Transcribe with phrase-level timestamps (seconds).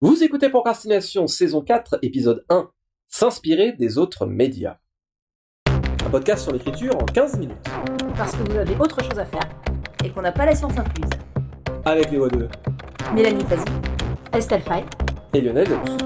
[0.00, 2.70] Vous écoutez Procrastination, saison 4, épisode 1.
[3.08, 4.76] S'inspirer des autres médias.
[5.66, 7.56] Un podcast sur l'écriture en 15 minutes.
[8.16, 9.42] Parce que vous avez autre chose à faire
[10.04, 11.10] et qu'on n'a pas la science incluse.
[11.84, 12.46] Avec les voix de
[13.12, 13.64] Mélanie Fazi,
[14.32, 14.84] Estelle Fay
[15.34, 15.96] et Lionel Delous.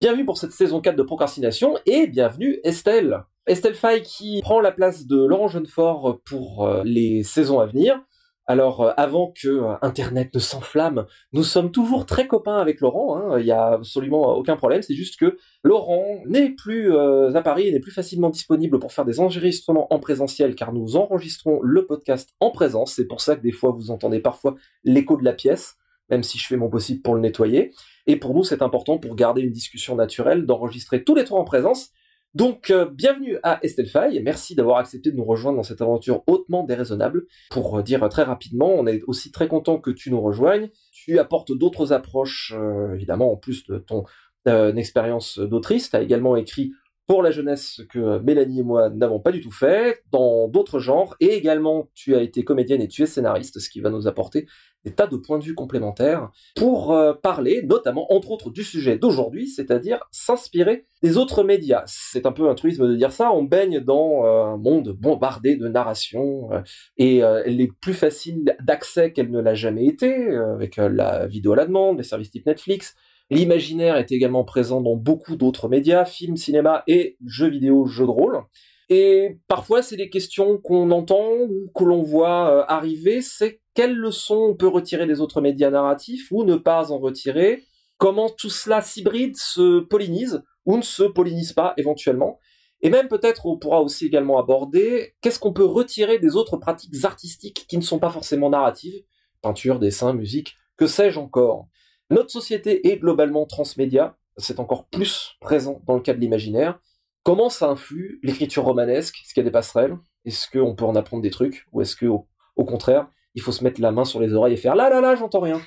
[0.00, 3.22] Bienvenue pour cette saison 4 de Procrastination et bienvenue Estelle.
[3.46, 8.02] Estelle Fay qui prend la place de Laurent Jeunefort pour euh, les saisons à venir.
[8.50, 11.04] Alors, euh, avant que euh, Internet ne s'enflamme,
[11.34, 13.18] nous sommes toujours très copains avec Laurent.
[13.18, 13.38] hein.
[13.38, 14.80] Il n'y a absolument aucun problème.
[14.80, 19.04] C'est juste que Laurent n'est plus euh, à Paris, n'est plus facilement disponible pour faire
[19.04, 22.94] des enregistrements en présentiel, car nous enregistrons le podcast en présence.
[22.94, 25.76] C'est pour ça que des fois vous entendez parfois l'écho de la pièce,
[26.08, 27.72] même si je fais mon possible pour le nettoyer.
[28.06, 31.44] Et pour nous, c'est important pour garder une discussion naturelle d'enregistrer tous les trois en
[31.44, 31.90] présence.
[32.38, 34.22] Donc, euh, bienvenue à Estelle Faye.
[34.22, 37.26] Merci d'avoir accepté de nous rejoindre dans cette aventure hautement déraisonnable.
[37.50, 40.70] Pour dire très rapidement, on est aussi très content que tu nous rejoignes.
[40.92, 44.04] Tu apportes d'autres approches, euh, évidemment, en plus de ton
[44.46, 45.90] euh, expérience d'autrice.
[45.90, 46.70] Tu as également écrit
[47.08, 51.16] pour la jeunesse que Mélanie et moi n'avons pas du tout fait, dans d'autres genres,
[51.18, 54.46] et également tu as été comédienne et tu es scénariste, ce qui va nous apporter
[54.88, 58.96] des tas de points de vue complémentaires pour euh, parler notamment, entre autres, du sujet
[58.96, 61.82] d'aujourd'hui, c'est-à-dire s'inspirer des autres médias.
[61.86, 65.56] C'est un peu un truisme de dire ça, on baigne dans euh, un monde bombardé
[65.56, 66.60] de narration, euh,
[66.96, 71.52] et euh, elle est plus facile d'accès qu'elle ne l'a jamais été, avec la vidéo
[71.52, 72.94] à la demande, les services type Netflix,
[73.30, 78.10] L'imaginaire est également présent dans beaucoup d'autres médias, films, cinéma et jeux vidéo, jeux de
[78.10, 78.40] rôle.
[78.88, 83.94] Et parfois, c'est des questions qu'on entend ou que l'on voit euh, arriver, c'est quelles
[83.94, 87.64] leçons on peut retirer des autres médias narratifs ou ne pas en retirer,
[87.98, 92.38] comment tout cela s'hybride, se pollinise ou ne se pollinise pas éventuellement?
[92.80, 97.04] Et même peut-être on pourra aussi également aborder qu'est-ce qu'on peut retirer des autres pratiques
[97.04, 99.02] artistiques qui ne sont pas forcément narratives,
[99.42, 101.68] peinture, dessin, musique, que sais-je encore?
[102.10, 106.80] Notre société est globalement transmédia, c'est encore plus présent dans le cas de l'imaginaire.
[107.28, 109.98] Comment ça influe l'écriture romanesque Est-ce qu'il y a des passerelles?
[110.24, 111.66] Est-ce qu'on peut en apprendre des trucs?
[111.72, 114.56] Ou est-ce que, au, contraire, il faut se mettre la main sur les oreilles et
[114.56, 115.60] faire là là là, j'entends rien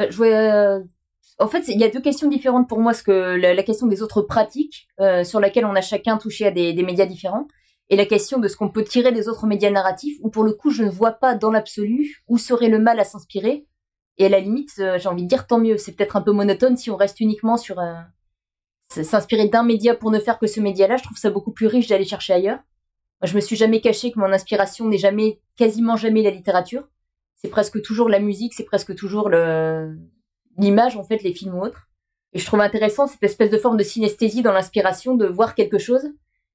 [0.00, 0.80] Euh, euh,
[1.38, 2.92] En fait, il y a deux questions différentes pour moi.
[2.92, 6.74] Ce la, question des autres pratiques euh, sur laquelle on a chacun touché à des,
[6.82, 7.46] médias différents,
[7.88, 10.54] et la question de ce qu'on peut tirer des autres médias narratifs, où pour le
[10.54, 13.64] coup, je ne vois pas dans l'absolu où serait le mal à s'inspirer.
[14.18, 15.76] Et à la limite, j'ai envie de dire tant mieux.
[15.76, 17.78] C'est peut-être un peu monotone si on reste uniquement sur
[19.02, 20.96] s'inspirer d'un média pour ne faire que ce média-là.
[20.96, 22.58] Je trouve ça beaucoup plus riche d'aller chercher ailleurs.
[23.20, 26.88] Moi, je me suis jamais caché que mon inspiration n'est jamais, quasiment jamais la littérature.
[27.36, 29.28] C'est presque toujours la musique, c'est presque toujours
[30.58, 31.88] l'image en fait, les films ou autres.
[32.32, 35.78] Et je trouve intéressant cette espèce de forme de synesthésie dans l'inspiration, de voir quelque
[35.78, 36.10] chose.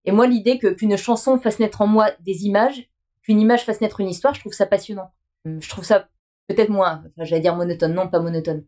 [0.06, 2.90] Et moi, l'idée que qu'une chanson fasse naître en moi des images,
[3.22, 5.12] qu'une image fasse naître une histoire, je trouve ça passionnant.
[5.46, 6.10] Hum, Je trouve ça
[6.48, 8.66] peut-être moins, enfin, j'allais dire monotone, non pas monotone.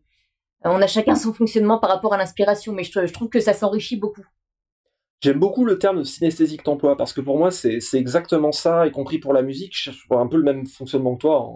[0.64, 3.52] Euh, On a chacun son fonctionnement par rapport à l'inspiration, mais je, trouve que ça
[3.52, 4.24] s'enrichit beaucoup.
[5.20, 8.86] J'aime beaucoup le terme de synesthésie que t'emploies, parce que pour moi, c'est exactement ça,
[8.86, 9.74] y compris pour la musique.
[9.76, 11.48] Je vois un peu le même fonctionnement que toi.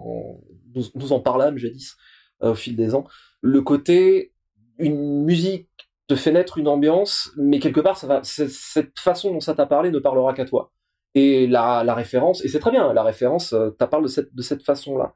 [0.95, 1.97] nous, en parlâmes jadis,
[2.43, 3.05] euh, au fil des ans.
[3.41, 4.33] Le côté,
[4.79, 5.69] une musique
[6.07, 9.99] te fait naître une ambiance, mais quelque part, cette façon dont ça t'a parlé ne
[9.99, 10.71] parlera qu'à toi.
[11.13, 14.41] Et la, référence, et c'est très bien, la référence, euh, t'a parle de cette, de
[14.41, 15.13] cette façon-là.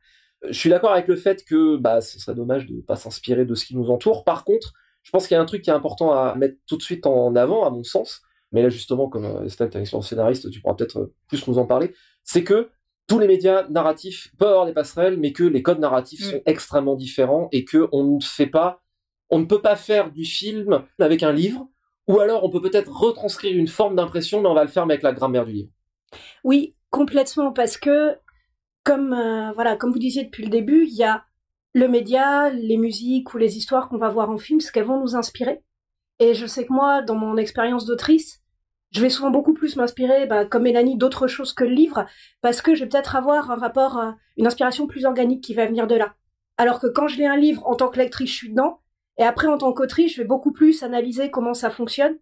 [0.47, 3.45] Je suis d'accord avec le fait que bah, ce serait dommage de ne pas s'inspirer
[3.45, 4.23] de ce qui nous entoure.
[4.23, 6.77] Par contre, je pense qu'il y a un truc qui est important à mettre tout
[6.77, 8.21] de suite en avant, à mon sens,
[8.51, 11.13] mais là justement, comme euh, Estelle, tu as une expérience scénariste, tu pourras peut-être euh,
[11.27, 11.93] plus nous en parler,
[12.23, 12.69] c'est que
[13.07, 16.31] tous les médias narratifs peuvent avoir des passerelles, mais que les codes narratifs Mm.
[16.31, 18.81] sont extrêmement différents et que on ne fait pas,
[19.29, 21.67] on ne peut pas faire du film avec un livre,
[22.07, 25.01] ou alors on peut peut-être retranscrire une forme d'impression, mais on va le faire avec
[25.01, 25.69] la grammaire du livre.
[26.43, 28.15] Oui, complètement, parce que,
[28.83, 31.23] comme, euh, voilà, comme vous disiez depuis le début, il y a
[31.73, 34.99] le média, les musiques ou les histoires qu'on va voir en film, ce qu'elles vont
[34.99, 35.63] nous inspirer.
[36.19, 38.41] Et je sais que moi, dans mon expérience d'autrice,
[38.91, 42.05] je vais souvent beaucoup plus m'inspirer, bah, comme Mélanie, d'autres choses que le livre,
[42.41, 45.65] parce que je vais peut-être avoir un rapport, euh, une inspiration plus organique qui va
[45.65, 46.15] venir de là.
[46.57, 48.81] Alors que quand je lis un livre en tant que lectrice, je suis dedans,
[49.17, 52.17] et après en tant qu'autrice, je vais beaucoup plus analyser comment ça fonctionne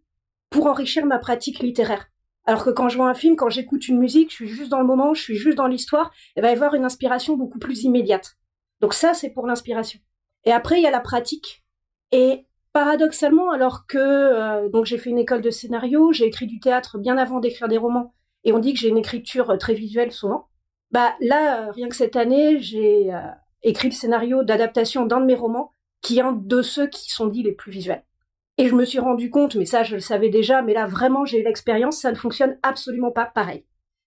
[0.49, 2.09] pour enrichir ma pratique littéraire.
[2.49, 4.79] Alors que quand je vois un film, quand j'écoute une musique, je suis juste dans
[4.79, 7.83] le moment, je suis juste dans l'histoire, il va y avoir une inspiration beaucoup plus
[7.83, 8.37] immédiate.
[8.81, 9.99] Donc ça, c'est pour l'inspiration.
[10.45, 11.63] Et après, il y a la pratique.
[12.11, 16.59] Et paradoxalement, alors que euh, donc j'ai fait une école de scénario, j'ai écrit du
[16.59, 19.75] théâtre bien avant d'écrire des romans, et on dit que j'ai une écriture euh, très
[19.75, 20.47] visuelle souvent.
[20.89, 23.11] Bah là, euh, rien que cette année, j'ai
[23.61, 27.27] écrit le scénario d'adaptation d'un de mes romans, qui est un de ceux qui sont
[27.27, 28.03] dits les plus visuels.
[28.59, 31.23] Et je me suis rendu compte, mais ça je le savais déjà, mais là vraiment
[31.23, 33.63] j'ai eu l'expérience, ça ne fonctionne absolument pas pareil.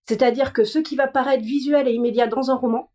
[0.07, 2.91] C'est-à-dire que ce qui va paraître visuel et immédiat dans un roman,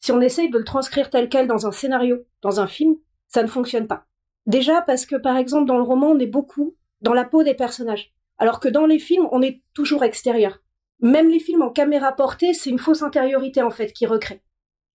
[0.00, 2.96] si on essaye de le transcrire tel quel dans un scénario, dans un film,
[3.28, 4.06] ça ne fonctionne pas.
[4.46, 7.54] Déjà parce que, par exemple, dans le roman, on est beaucoup dans la peau des
[7.54, 10.60] personnages, alors que dans les films, on est toujours extérieur.
[11.00, 14.42] Même les films en caméra portée, c'est une fausse intériorité, en fait, qui recrée.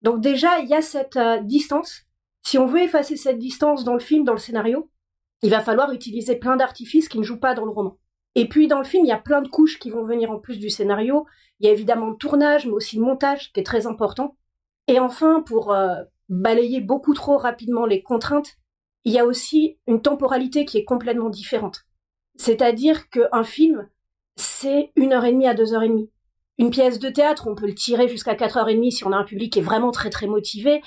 [0.01, 2.05] Donc déjà, il y a cette euh, distance.
[2.43, 4.89] Si on veut effacer cette distance dans le film, dans le scénario,
[5.43, 7.99] il va falloir utiliser plein d'artifices qui ne jouent pas dans le roman.
[8.35, 10.38] Et puis dans le film, il y a plein de couches qui vont venir en
[10.38, 11.27] plus du scénario.
[11.61, 14.37] Il y a évidemment le tournage, mais aussi le montage, qui est très important.
[14.88, 15.97] Et enfin, pour euh,
[16.29, 18.56] balayer beaucoup trop rapidement les contraintes,
[19.05, 21.87] il y a aussi une temporalité qui est complètement différente.
[22.37, 23.89] C'est-à-dire qu'un film,
[24.37, 26.11] c'est une heure et demie à deux heures et demie.
[26.59, 29.12] Une pièce de théâtre, on peut le tirer jusqu'à quatre heures et demie si on
[29.12, 30.82] a un public qui est vraiment très très motivé.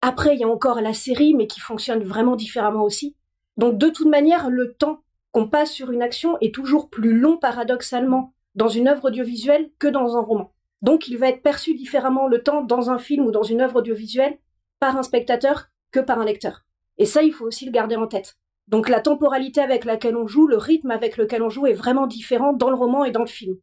[0.00, 3.16] Après, il y a encore la série, mais qui fonctionne vraiment différemment aussi.
[3.58, 5.02] Donc de toute manière, le temps
[5.32, 9.88] qu'on passe sur une action est toujours plus long paradoxalement dans une œuvre audiovisuelle que
[9.88, 10.52] dans un roman.
[10.80, 13.76] Donc il va être perçu différemment le temps dans un film ou dans une œuvre
[13.76, 14.38] audiovisuelle
[14.80, 16.64] par un spectateur que par un lecteur.
[16.98, 18.36] Et ça, il faut aussi le garder en tête.
[18.68, 22.06] Donc la temporalité avec laquelle on joue, le rythme avec lequel on joue est vraiment
[22.06, 23.56] différent dans le roman et dans le film.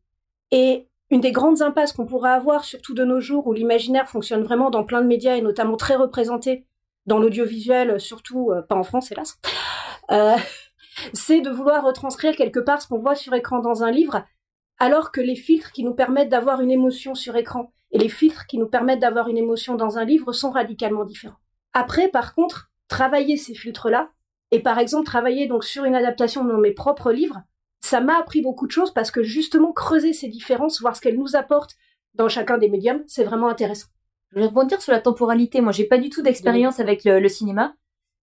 [0.51, 4.43] Et une des grandes impasses qu'on pourrait avoir, surtout de nos jours où l'imaginaire fonctionne
[4.43, 6.65] vraiment dans plein de médias et notamment très représenté
[7.05, 9.39] dans l'audiovisuel, surtout euh, pas en France hélas,
[10.11, 10.35] euh,
[11.13, 14.25] c'est de vouloir retranscrire quelque part ce qu'on voit sur écran dans un livre,
[14.77, 18.45] alors que les filtres qui nous permettent d'avoir une émotion sur écran et les filtres
[18.45, 21.39] qui nous permettent d'avoir une émotion dans un livre sont radicalement différents.
[21.73, 24.11] Après, par contre, travailler ces filtres-là,
[24.51, 27.41] et par exemple travailler donc sur une adaptation de mes propres livres,
[27.81, 31.17] ça m'a appris beaucoup de choses parce que justement creuser ces différences, voir ce qu'elles
[31.17, 31.75] nous apportent
[32.13, 33.87] dans chacun des médiums, c'est vraiment intéressant.
[34.31, 35.61] Je vais rebondir sur la temporalité.
[35.61, 37.75] Moi, j'ai pas du tout d'expérience avec le, cinéma.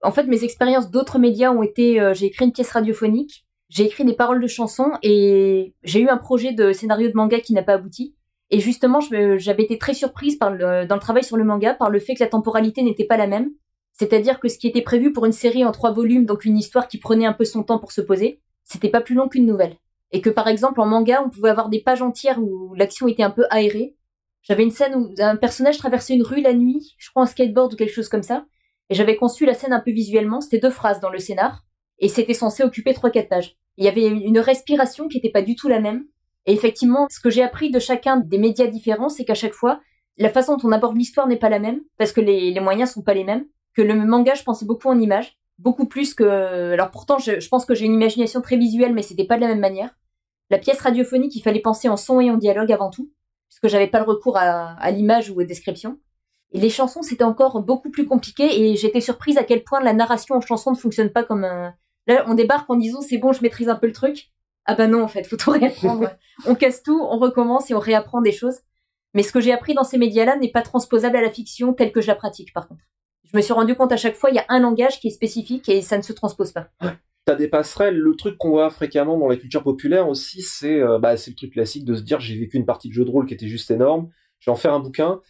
[0.02, 3.84] En fait, mes expériences d'autres médias ont été, euh, j'ai écrit une pièce radiophonique, j'ai
[3.84, 7.54] écrit des paroles de chansons et j'ai eu un projet de scénario de manga qui
[7.54, 8.14] n'a pas abouti.
[8.50, 11.88] Et justement, j'avais été très surprise par le, dans le travail sur le manga par
[11.88, 13.50] le fait que la temporalité n'était pas la même.
[13.94, 16.87] C'est-à-dire que ce qui était prévu pour une série en trois volumes, donc une histoire
[16.87, 19.76] qui prenait un peu son temps pour se poser, c'était pas plus long qu'une nouvelle.
[20.10, 23.22] Et que par exemple en manga, on pouvait avoir des pages entières où l'action était
[23.22, 23.96] un peu aérée.
[24.43, 27.72] J'avais une scène où un personnage traversait une rue la nuit, je crois en skateboard
[27.72, 28.44] ou quelque chose comme ça,
[28.92, 31.64] et j'avais conçu la scène un peu visuellement, c'était deux phrases dans le scénar,
[31.98, 33.56] et c'était censé occuper trois quatre pages.
[33.78, 36.04] Il y avait une respiration qui n'était pas du tout la même.
[36.44, 39.80] Et effectivement, ce que j'ai appris de chacun des médias différents, c'est qu'à chaque fois,
[40.18, 42.90] la façon dont on aborde l'histoire n'est pas la même, parce que les, les moyens
[42.90, 43.46] sont pas les mêmes.
[43.74, 46.72] Que le manga, je pensais beaucoup en images, beaucoup plus que.
[46.72, 49.48] Alors pourtant, je, pense que j'ai une imagination très visuelle, mais c'était pas de la
[49.48, 49.96] même manière.
[50.50, 53.10] La pièce radiophonique, il fallait penser en son et en dialogue avant tout,
[53.48, 55.98] puisque j'avais pas le recours à, l'image ou aux descriptions.
[56.52, 59.93] Et les chansons, c'était encore beaucoup plus compliqué, et j'étais surprise à quel point la
[59.93, 61.44] narration en chanson ne fonctionne pas comme.
[61.44, 61.75] Un...
[62.06, 64.31] Là, on débarque en disant c'est bon, je maîtrise un peu le truc.
[64.64, 66.10] Ah bah non, en fait, faut tout réapprendre.
[66.46, 68.60] on casse tout, on recommence et on réapprend des choses.
[69.14, 71.93] Mais ce que j'ai appris dans ces médias-là n'est pas transposable à la fiction telle
[71.93, 72.82] que je la pratique, par contre
[73.32, 75.10] je me suis rendu compte à chaque fois, il y a un langage qui est
[75.10, 76.69] spécifique et ça ne se transpose pas.
[77.26, 81.14] Ça dépasserait le truc qu'on voit fréquemment dans la culture populaire aussi, c'est euh, bah,
[81.14, 83.34] le truc classique de se dire j'ai vécu une partie de jeu de rôle qui
[83.34, 84.10] était juste énorme,
[84.40, 85.20] je vais en faire un bouquin.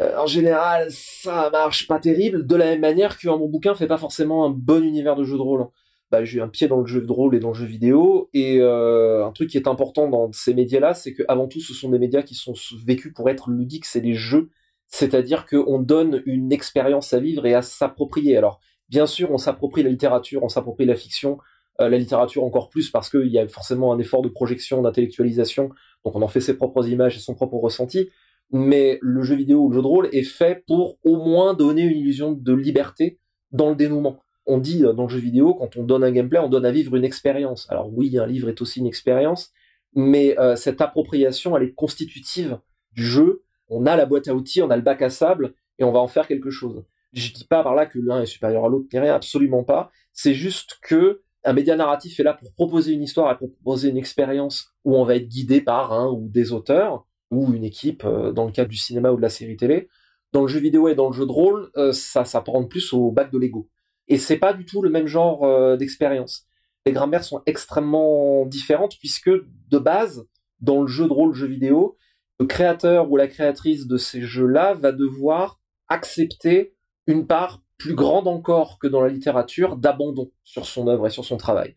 [0.00, 3.88] Euh, en général, ça marche pas terrible, de la même manière que mon bouquin fait
[3.88, 5.66] pas forcément un bon univers de jeu de rôle.
[6.10, 8.58] Bah, j'ai un pied dans le jeu de rôle et dans le jeu vidéo, et
[8.60, 11.90] euh, un truc qui est important dans ces médias-là, c'est que avant tout, ce sont
[11.90, 12.54] des médias qui sont
[12.86, 14.50] vécus pour être ludiques, c'est des jeux
[14.88, 18.36] c'est-à-dire qu'on donne une expérience à vivre et à s'approprier.
[18.36, 21.38] Alors, bien sûr, on s'approprie la littérature, on s'approprie la fiction,
[21.80, 25.70] euh, la littérature encore plus parce qu'il y a forcément un effort de projection, d'intellectualisation,
[26.04, 28.08] donc on en fait ses propres images et son propre ressenti.
[28.50, 31.82] Mais le jeu vidéo ou le jeu de rôle est fait pour au moins donner
[31.82, 33.18] une illusion de liberté
[33.52, 34.18] dans le dénouement.
[34.46, 36.70] On dit euh, dans le jeu vidéo, quand on donne un gameplay, on donne à
[36.70, 37.66] vivre une expérience.
[37.70, 39.50] Alors oui, un livre est aussi une expérience,
[39.94, 42.58] mais euh, cette appropriation, elle est constitutive
[42.92, 45.84] du jeu on a la boîte à outils, on a le bac à sable, et
[45.84, 46.84] on va en faire quelque chose.
[47.12, 49.90] Je dis pas par là que l'un est supérieur à l'autre, rien, absolument pas.
[50.12, 53.88] C'est juste que un média narratif est là pour proposer une histoire et pour proposer
[53.88, 58.04] une expérience où on va être guidé par un ou des auteurs, ou une équipe,
[58.04, 59.88] euh, dans le cas du cinéma ou de la série télé.
[60.32, 63.10] Dans le jeu vidéo et dans le jeu de rôle, euh, ça s'apparente plus au
[63.10, 63.68] bac de Lego.
[64.08, 66.46] Et c'est pas du tout le même genre euh, d'expérience.
[66.86, 70.26] Les grammaires sont extrêmement différentes puisque, de base,
[70.60, 71.96] dans le jeu de rôle, jeu vidéo,
[72.40, 76.74] le créateur ou la créatrice de ces jeux-là va devoir accepter
[77.06, 81.24] une part plus grande encore que dans la littérature d'abandon sur son œuvre et sur
[81.24, 81.76] son travail,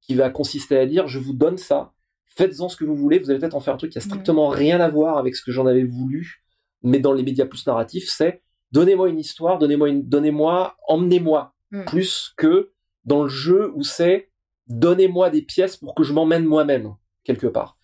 [0.00, 1.92] qui va consister à dire je vous donne ça,
[2.36, 4.48] faites-en ce que vous voulez, vous allez peut-être en faire un truc qui a strictement
[4.48, 6.42] rien à voir avec ce que j'en avais voulu,
[6.82, 11.84] mais dans les médias plus narratifs, c'est donnez-moi une histoire, donnez-moi une, donnez-moi, emmenez-moi, mm.
[11.84, 12.70] plus que
[13.04, 14.30] dans le jeu où c'est
[14.68, 16.94] donnez-moi des pièces pour que je m'emmène moi-même
[17.24, 17.76] quelque part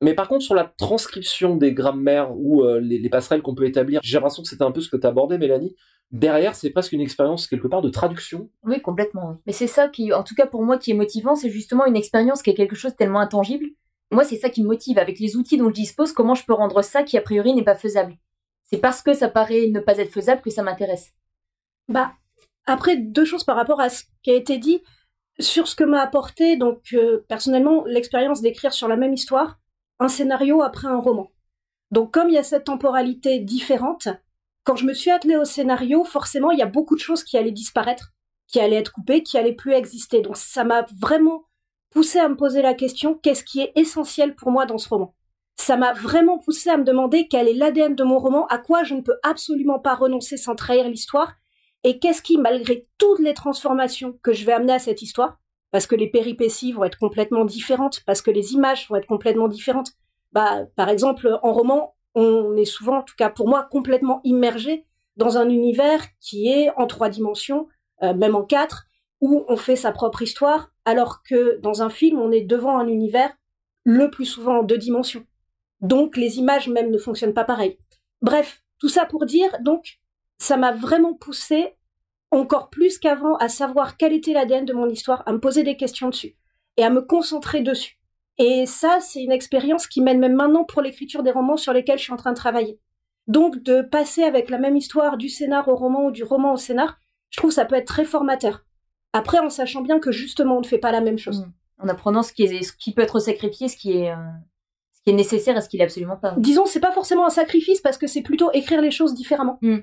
[0.00, 4.00] Mais par contre, sur la transcription des grammaires ou euh, les, passerelles qu'on peut établir,
[4.02, 5.74] j'ai l'impression que c'était un peu ce que tu abordé, Mélanie.
[6.10, 8.50] Derrière, c'est presque une expérience quelque part de traduction.
[8.62, 9.38] Oui, complètement.
[9.46, 11.96] Mais c'est ça qui, en tout cas pour moi, qui est motivant, c'est justement une
[11.96, 13.66] expérience qui est quelque chose de tellement intangible.
[14.10, 14.98] Moi, c'est ça qui me motive.
[14.98, 17.64] Avec les outils dont je dispose, comment je peux rendre ça qui, a priori, n'est
[17.64, 18.16] pas faisable?
[18.64, 21.12] C'est parce que ça paraît ne pas être faisable que ça m'intéresse.
[21.88, 22.12] Bah,
[22.66, 24.82] après, deux choses par rapport à ce qui a été dit.
[25.40, 29.58] Sur ce que m'a apporté, donc, euh, personnellement, l'expérience d'écrire sur la même histoire,
[29.98, 31.30] un scénario après un roman.
[31.90, 34.08] Donc comme il y a cette temporalité différente,
[34.64, 37.36] quand je me suis attelée au scénario, forcément, il y a beaucoup de choses qui
[37.36, 38.12] allaient disparaître,
[38.48, 40.20] qui allaient être coupées, qui allaient plus exister.
[40.20, 41.44] Donc ça m'a vraiment
[41.94, 45.14] poussé à me poser la question, qu'est-ce qui est essentiel pour moi dans ce roman?
[45.56, 48.82] Ça m'a vraiment poussé à me demander quel est l'ADN de mon roman, à quoi
[48.82, 51.34] je ne peux absolument pas renoncer sans trahir l'histoire,
[51.84, 55.38] et qu'est-ce qui, malgré toutes les transformations que je vais amener à cette histoire,
[55.70, 59.48] parce que les péripéties vont être complètement différentes, parce que les images vont être complètement
[59.48, 59.92] différentes.
[60.32, 64.84] Bah, par exemple, en roman, on est souvent, en tout cas pour moi, complètement immergé
[65.16, 67.68] dans un univers qui est en trois dimensions,
[68.02, 68.86] euh, même en quatre,
[69.20, 72.88] où on fait sa propre histoire, alors que dans un film, on est devant un
[72.88, 73.32] univers
[73.84, 75.26] le plus souvent en deux dimensions.
[75.80, 77.78] Donc les images même ne fonctionnent pas pareil.
[78.22, 79.98] Bref, tout ça pour dire, donc,
[80.38, 81.74] ça m'a vraiment poussé
[82.30, 85.76] encore plus qu'avant à savoir quel était l'ADN de mon histoire, à me poser des
[85.76, 86.36] questions dessus
[86.76, 87.98] et à me concentrer dessus.
[88.38, 91.98] Et ça, c'est une expérience qui mène même maintenant pour l'écriture des romans sur lesquels
[91.98, 92.80] je suis en train de travailler.
[93.26, 96.56] Donc de passer avec la même histoire du scénar au roman ou du roman au
[96.56, 96.98] scénar,
[97.30, 98.63] je trouve ça peut être très formateur.
[99.14, 101.42] Après, en sachant bien que justement, on ne fait pas la même chose.
[101.42, 101.52] Mmh.
[101.84, 104.16] En apprenant ce qui, est, ce qui peut être sacrifié, ce qui est, euh,
[104.92, 106.34] ce qui est nécessaire et ce qui n'est absolument pas.
[106.36, 109.58] Disons, c'est pas forcément un sacrifice parce que c'est plutôt écrire les choses différemment.
[109.62, 109.78] Mmh.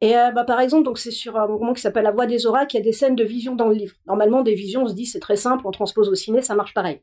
[0.00, 2.44] Et euh, bah, par exemple, donc c'est sur un roman qui s'appelle La Voix des
[2.44, 3.94] Auras qu'il y a des scènes de vision dans le livre.
[4.08, 6.74] Normalement, des visions, on se dit c'est très simple, on transpose au ciné, ça marche
[6.74, 7.00] pareil.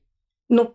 [0.50, 0.74] Non.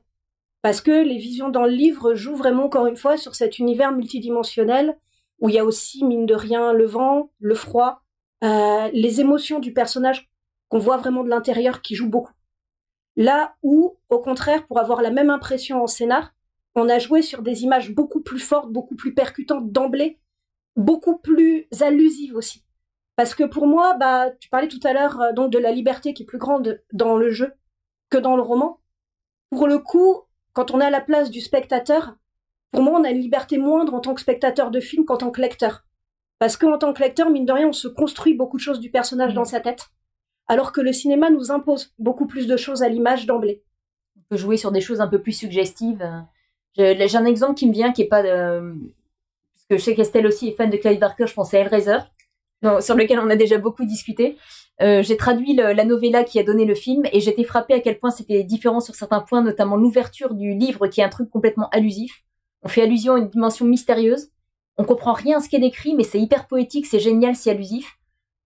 [0.63, 3.93] Parce que les visions dans le livre jouent vraiment, encore une fois, sur cet univers
[3.93, 4.97] multidimensionnel
[5.41, 8.01] où il y a aussi, mine de rien, le vent, le froid,
[8.43, 10.31] euh, les émotions du personnage
[10.75, 12.33] qu'on voit vraiment de l'intérieur qui jouent beaucoup.
[13.15, 16.35] Là où, au contraire, pour avoir la même impression en scénar,
[16.75, 20.19] on a joué sur des images beaucoup plus fortes, beaucoup plus percutantes d'emblée,
[20.75, 22.65] beaucoup plus allusive aussi.
[23.15, 26.13] Parce que pour moi, bah, tu parlais tout à l'heure euh, donc de la liberté
[26.13, 27.53] qui est plus grande dans le jeu
[28.11, 28.81] que dans le roman.
[29.51, 30.23] Pour le coup,
[30.55, 32.17] quand on est à la place du spectateur,
[32.73, 35.31] pour moi, on a une liberté moindre en tant que spectateur de film qu'en tant
[35.31, 35.85] que lecteur.
[36.41, 38.91] Parce qu'en tant que lecteur, mine de rien, on se construit beaucoup de choses du
[38.91, 39.93] personnage dans sa tête,
[40.47, 43.63] alors que le cinéma nous impose beaucoup plus de choses à l'image d'emblée.
[44.17, 46.07] On peut jouer sur des choses un peu plus suggestives.
[46.77, 48.75] J'ai un exemple qui me vient, qui est pas de
[49.69, 51.99] que je sais qu'Estelle aussi est fan de Clive Barker, je pensais à Hellraiser,
[52.81, 54.37] sur lequel on a déjà beaucoup discuté.
[54.83, 57.99] Euh, j'ai traduit la novella qui a donné le film et j'étais frappée à quel
[57.99, 61.69] point c'était différent sur certains points, notamment l'ouverture du livre qui est un truc complètement
[61.71, 62.25] allusif.
[62.63, 64.31] On fait allusion à une dimension mystérieuse.
[64.77, 67.51] On comprend rien à ce qui est décrit, mais c'est hyper poétique, c'est génial, c'est
[67.51, 67.99] allusif.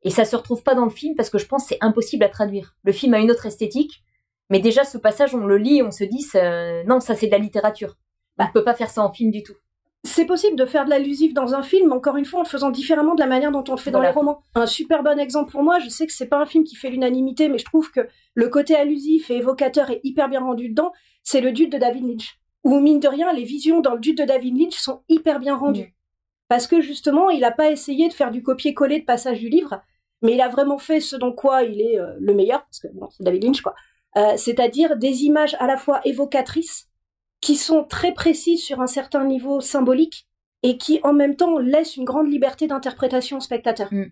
[0.02, 2.24] Et ça se retrouve pas dans le film parce que je pense que c'est impossible
[2.24, 2.76] à traduire.
[2.84, 4.02] Le film a une autre esthétique,
[4.50, 6.24] mais déjà ce passage, on le lit et on se dit,
[6.86, 7.96] non, ça c'est de la littérature.
[8.36, 9.56] Bah, on peut pas faire ça en film du tout
[10.04, 12.70] c'est possible de faire de l'allusif dans un film, encore une fois en le faisant
[12.70, 14.42] différemment de la manière dont on le fait dans les romans.
[14.54, 16.90] Un super bon exemple pour moi, je sais que c'est pas un film qui fait
[16.90, 20.92] l'unanimité, mais je trouve que le côté allusif et évocateur est hyper bien rendu dedans,
[21.22, 22.38] c'est le Dude de David Lynch.
[22.64, 25.56] Où mine de rien, les visions dans le Dude de David Lynch sont hyper bien
[25.56, 25.94] rendues.
[26.48, 29.82] Parce que justement, il n'a pas essayé de faire du copier-coller de passage du livre,
[30.22, 32.88] mais il a vraiment fait ce dont quoi il est euh, le meilleur, parce que
[32.92, 33.74] bon, c'est David Lynch quoi.
[34.16, 36.88] Euh, c'est-à-dire des images à la fois évocatrices,
[37.40, 40.26] qui sont très précises sur un certain niveau symbolique
[40.62, 43.88] et qui en même temps laissent une grande liberté d'interprétation au spectateur.
[43.92, 44.06] Mm.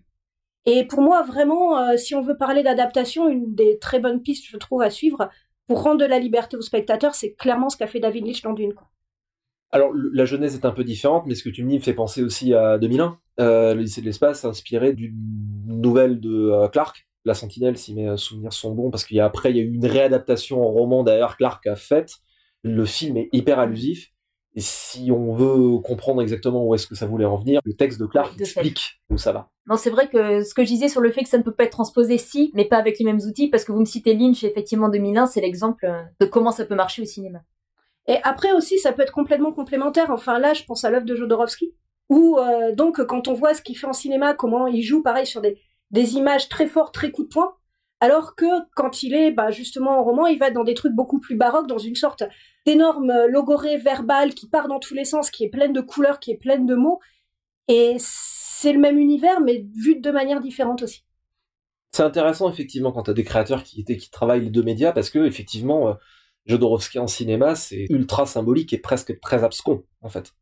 [0.65, 4.45] Et pour moi, vraiment, euh, si on veut parler d'adaptation, une des très bonnes pistes,
[4.47, 5.29] je trouve, à suivre
[5.67, 8.53] pour rendre de la liberté au spectateur, c'est clairement ce qu'a fait David Lynch dans
[8.53, 8.73] Dune.
[8.73, 8.87] Quoi.
[9.71, 11.93] Alors, la genèse est un peu différente, mais ce que tu me dis me fait
[11.93, 15.13] penser aussi à 2001, euh, le lycée de l'espace, inspiré d'une
[15.65, 19.25] nouvelle de euh, Clark, La Sentinelle, si mes souvenirs sont bons, parce qu'il y a
[19.25, 22.13] après, il y a eu une réadaptation en roman d'ailleurs Clark a faite,
[22.63, 24.11] le film est hyper allusif.
[24.55, 27.99] Et si on veut comprendre exactement où est-ce que ça voulait en venir, le texte
[27.99, 29.51] de Clark explique où ça va.
[29.67, 31.53] Non, c'est vrai que ce que je disais sur le fait que ça ne peut
[31.53, 34.15] pas être transposé si, mais pas avec les mêmes outils, parce que vous me citez
[34.15, 37.39] Lynch, effectivement 2001, c'est l'exemple euh, de comment ça peut marcher au cinéma.
[38.07, 40.11] Et après aussi, ça peut être complètement complémentaire.
[40.11, 41.73] Enfin là, je pense à l'œuvre de Jodorowsky,
[42.09, 45.25] où euh, donc quand on voit ce qu'il fait en cinéma, comment il joue pareil
[45.25, 45.59] sur des,
[45.91, 47.53] des images très fortes, très coup de poing,
[47.99, 48.45] alors que
[48.75, 51.67] quand il est bah, justement en roman, il va dans des trucs beaucoup plus baroques,
[51.67, 52.23] dans une sorte
[52.65, 56.31] d'énorme logorée verbale qui part dans tous les sens, qui est pleine de couleurs, qui
[56.31, 56.99] est pleine de mots.
[57.67, 61.03] Et c'est le même univers, mais vu de manière différente aussi.
[61.91, 65.09] C'est intéressant effectivement quand tu as des créateurs qui, qui travaillent les deux médias, parce
[65.09, 65.93] que effectivement, euh,
[66.47, 70.33] Jodorowsky en cinéma, c'est ultra symbolique et presque très abscon, en fait.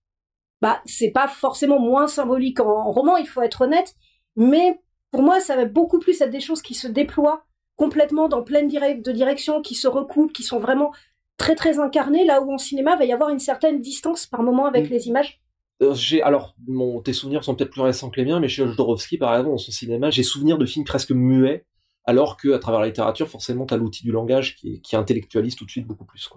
[0.61, 3.95] Bah, c'est pas forcément moins symbolique en roman, il faut être honnête,
[4.35, 4.79] mais
[5.11, 7.43] pour moi, ça va beaucoup plus être des choses qui se déploient
[7.75, 10.91] complètement dans pleine de directions, qui se recoupent, qui sont vraiment
[11.37, 14.43] très très incarnées, là où en cinéma, il va y avoir une certaine distance par
[14.43, 14.93] moment avec mm.
[14.93, 15.41] les images.
[15.81, 18.65] Euh, j'ai alors mon, tes souvenirs sont peut-être plus récents que les miens, mais chez
[18.65, 21.65] Jodorowsky, par exemple, dans son cinéma, j'ai souvenir de films presque muets,
[22.05, 25.71] alors que à travers la littérature, forcément, t'as l'outil du langage qui, intellectualise tout de
[25.71, 26.29] suite beaucoup plus.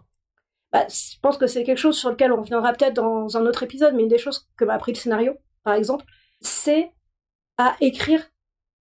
[0.72, 3.62] Bah, je pense que c'est quelque chose sur lequel on reviendra peut-être dans un autre
[3.62, 5.34] épisode, mais une des choses que m'a appris le scénario,
[5.64, 6.04] par exemple,
[6.40, 6.92] c'est
[7.58, 8.22] à écrire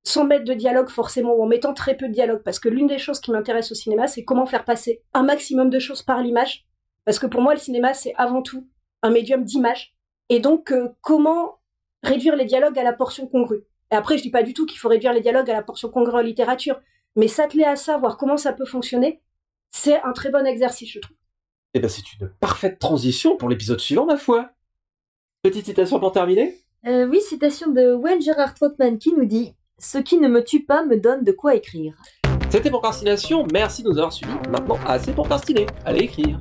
[0.03, 2.41] sans mettre de dialogue forcément ou en mettant très peu de dialogue.
[2.43, 5.69] Parce que l'une des choses qui m'intéresse au cinéma c'est comment faire passer un maximum
[5.69, 6.65] de choses par l'image.
[7.03, 8.67] Parce que pour moi le cinéma c'est avant tout
[9.01, 9.95] un médium d'image.
[10.29, 11.59] Et donc euh, comment
[12.03, 14.79] réduire les dialogues à la portion congrue et après je dis pas du tout qu'il
[14.79, 16.79] faut réduire les dialogues à la portion congrue en littérature
[17.15, 19.21] mais s'atteler à ça voir comment ça peut fonctionner
[19.71, 21.17] c'est un très bon exercice je trouve
[21.73, 24.51] et eh ben c'est une parfaite transition pour l'épisode suivant ma foi
[25.43, 26.55] petite citation pour terminer?
[26.85, 30.65] Euh, oui citation de Wayne Gerard Trotman qui nous dit ce qui ne me tue
[30.65, 31.93] pas me donne de quoi écrire.
[32.49, 34.33] C'était Procrastination, merci de nous avoir suivis.
[34.49, 35.67] Maintenant, assez pour procrastiner.
[35.85, 36.39] Allez écrire.